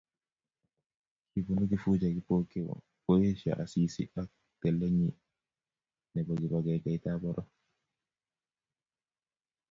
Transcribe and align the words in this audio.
Kibunu 1.31 1.65
Kifuja 1.71 2.07
Kipokeo 2.15 2.71
koesio 3.05 3.53
Asisi 3.63 4.03
ak 4.21 4.29
telelenyi 4.61 5.09
nebo 6.13 6.31
kibagengeitab 6.39 7.17
poror 7.23 7.47